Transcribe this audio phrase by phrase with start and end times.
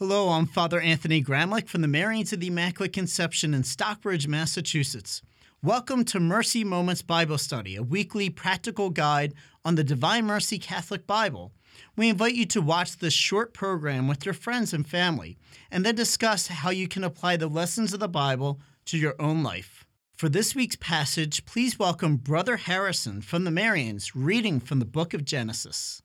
[0.00, 5.22] Hello, I'm Father Anthony Gramlich from the Marians of the Immaculate Conception in Stockbridge, Massachusetts.
[5.60, 9.34] Welcome to Mercy Moments Bible Study, a weekly practical guide
[9.64, 11.50] on the Divine Mercy Catholic Bible.
[11.96, 15.36] We invite you to watch this short program with your friends and family,
[15.68, 19.42] and then discuss how you can apply the lessons of the Bible to your own
[19.42, 19.84] life.
[20.14, 25.12] For this week's passage, please welcome Brother Harrison from the Marians reading from the book
[25.12, 26.04] of Genesis.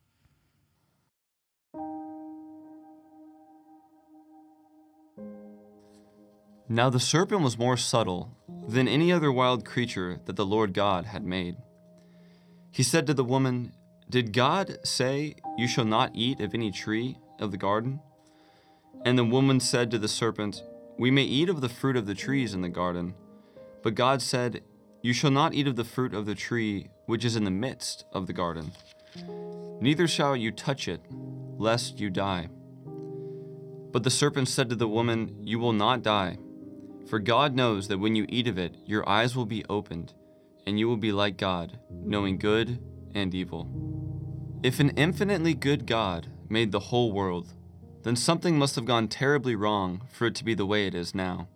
[6.74, 8.36] Now the serpent was more subtle
[8.68, 11.56] than any other wild creature that the Lord God had made.
[12.72, 13.74] He said to the woman,
[14.10, 18.00] Did God say, You shall not eat of any tree of the garden?
[19.06, 20.64] And the woman said to the serpent,
[20.98, 23.14] We may eat of the fruit of the trees in the garden.
[23.84, 24.64] But God said,
[25.04, 28.04] You shall not eat of the fruit of the tree which is in the midst
[28.14, 28.72] of the garden,
[29.80, 31.02] neither shall you touch it,
[31.60, 32.50] lest you die.
[33.92, 36.40] But the serpent said to the woman, You will not die.
[37.08, 40.14] For God knows that when you eat of it, your eyes will be opened,
[40.66, 42.80] and you will be like God, knowing good
[43.14, 43.68] and evil.
[44.64, 47.54] If an infinitely good God made the whole world,
[48.04, 51.14] then something must have gone terribly wrong for it to be the way it is
[51.14, 51.48] now.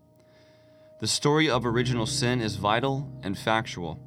[1.00, 4.00] The story of original sin is vital and factual.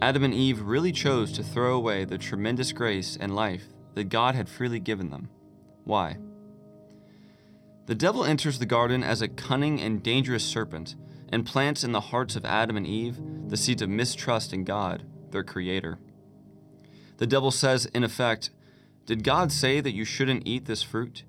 [0.00, 4.34] Adam and Eve really chose to throw away the tremendous grace and life that God
[4.34, 5.28] had freely given them.
[5.84, 6.16] Why?
[7.86, 10.96] The devil enters the garden as a cunning and dangerous serpent
[11.28, 15.04] and plants in the hearts of Adam and Eve the seeds of mistrust in God,
[15.30, 15.98] their creator.
[17.18, 18.50] The devil says, in effect,
[19.04, 21.24] Did God say that you shouldn't eat this fruit?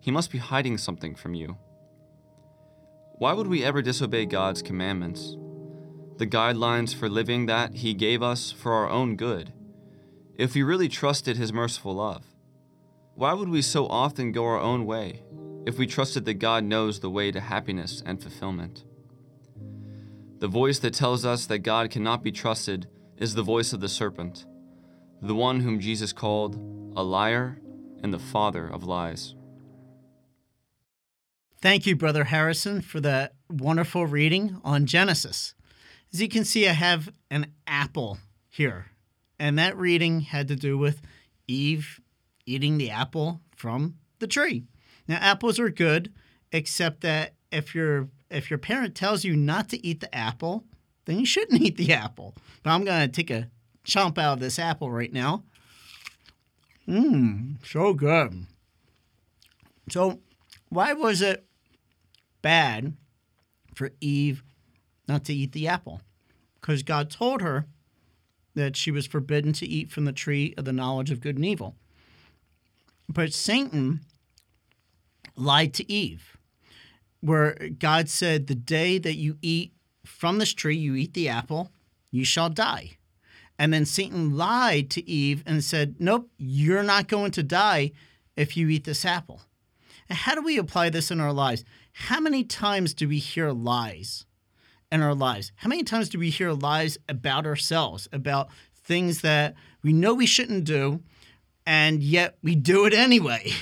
[0.00, 1.58] He must be hiding something from you.
[3.18, 5.36] Why would we ever disobey God's commandments?
[6.16, 9.52] The guidelines for living that He gave us for our own good,
[10.36, 12.24] if we really trusted His merciful love.
[13.14, 15.22] Why would we so often go our own way
[15.68, 18.84] if we trusted that God knows the way to happiness and fulfillment.
[20.38, 22.88] The voice that tells us that God cannot be trusted
[23.18, 24.46] is the voice of the serpent,
[25.20, 26.54] the one whom Jesus called
[26.96, 27.60] a liar
[28.02, 29.34] and the father of lies.
[31.60, 35.54] Thank you, Brother Harrison, for that wonderful reading on Genesis.
[36.14, 38.16] As you can see, I have an apple
[38.48, 38.86] here,
[39.38, 41.02] and that reading had to do with
[41.46, 42.00] Eve
[42.46, 44.64] eating the apple from the tree.
[45.08, 46.12] Now apples are good,
[46.52, 50.64] except that if your if your parent tells you not to eat the apple,
[51.06, 52.34] then you shouldn't eat the apple.
[52.62, 53.48] But I'm gonna take a
[53.84, 55.44] chomp out of this apple right now.
[56.86, 58.46] Mmm, so good.
[59.90, 60.20] So,
[60.68, 61.46] why was it
[62.42, 62.94] bad
[63.74, 64.42] for Eve
[65.06, 66.02] not to eat the apple?
[66.60, 67.66] Because God told her
[68.54, 71.44] that she was forbidden to eat from the tree of the knowledge of good and
[71.44, 71.76] evil.
[73.08, 74.00] But Satan
[75.38, 76.36] lied to Eve,
[77.20, 79.72] where God said, The day that you eat
[80.04, 81.72] from this tree, you eat the apple,
[82.10, 82.98] you shall die.
[83.58, 87.92] And then Satan lied to Eve and said, Nope, you're not going to die
[88.36, 89.42] if you eat this apple.
[90.08, 91.64] And how do we apply this in our lives?
[91.92, 94.24] How many times do we hear lies
[94.90, 95.52] in our lives?
[95.56, 100.24] How many times do we hear lies about ourselves, about things that we know we
[100.24, 101.02] shouldn't do,
[101.68, 103.52] and yet we do it anyway?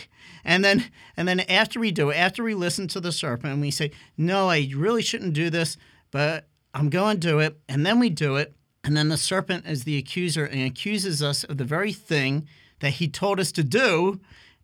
[0.45, 0.85] And then
[1.17, 3.91] and then after we do it, after we listen to the serpent and we say,
[4.17, 5.77] "No, I really shouldn't do this,
[6.13, 9.67] but I'm going to do it." And then we do it, and then the serpent
[9.67, 12.47] is the accuser and accuses us of the very thing
[12.79, 14.21] that he told us to do,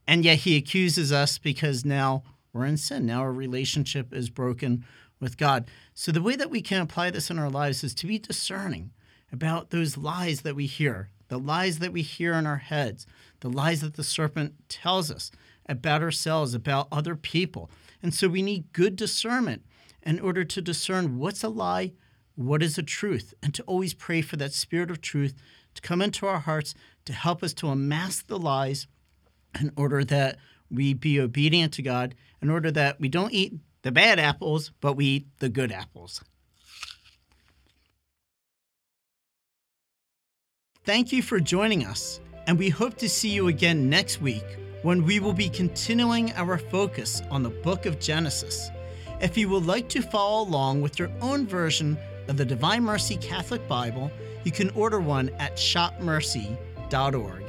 [0.07, 2.23] and yet he accuses us because now
[2.53, 3.07] we're in sin.
[3.07, 4.85] Now our relationship is broken
[5.19, 5.67] with God.
[5.95, 8.93] So the way that we can apply this in our lives is to be discerning
[9.33, 13.06] about those lies that we hear, the lies that we hear in our heads,
[13.41, 15.31] the lies that the serpent tells us
[15.66, 17.70] about ourselves, about other people.
[18.03, 19.62] And so we need good discernment
[20.03, 21.93] in order to discern what's a lie,
[22.34, 25.32] what is a truth, and to always pray for that spirit of truth
[25.75, 26.75] to come into our hearts
[27.06, 28.87] to help us to unmask the lies
[29.59, 30.37] in order that
[30.70, 34.96] we be obedient to God, in order that we don't eat the bad apples, but
[34.96, 36.23] we eat the good apples.
[40.84, 42.19] Thank you for joining us,
[42.49, 44.44] and we hope to see you again next week
[44.82, 48.69] when we will be continuing our focus on the book of Genesis.
[49.20, 51.96] If you would like to follow along with your own version
[52.26, 54.11] of the Divine Mercy Catholic Bible,
[54.43, 57.44] you can order one at shopmercy.org.